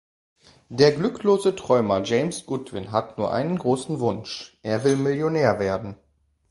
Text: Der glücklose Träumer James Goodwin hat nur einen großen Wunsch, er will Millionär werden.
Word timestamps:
Der 0.69 0.93
glücklose 0.93 1.55
Träumer 1.55 2.01
James 2.03 2.47
Goodwin 2.47 2.91
hat 2.91 3.19
nur 3.19 3.31
einen 3.31 3.59
großen 3.59 3.99
Wunsch, 3.99 4.57
er 4.63 4.83
will 4.83 4.95
Millionär 4.95 5.59
werden. 5.59 5.95